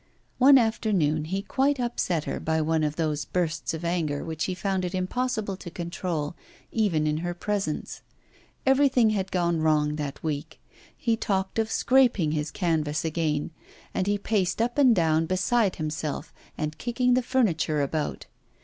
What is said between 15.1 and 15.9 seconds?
beside